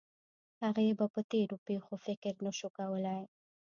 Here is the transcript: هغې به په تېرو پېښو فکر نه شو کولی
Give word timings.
هغې 0.63 0.87
به 0.99 1.05
په 1.13 1.21
تېرو 1.31 1.57
پېښو 1.67 1.93
فکر 2.05 2.33
نه 2.45 2.51
شو 2.57 2.69
کولی 2.77 3.19